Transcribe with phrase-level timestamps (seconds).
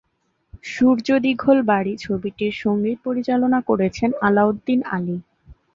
[0.65, 5.17] সূর্য দীঘল বাড়ী ছবিটির সংগীত পরিচালনা করেছেন আলাউদ্দিন আলী।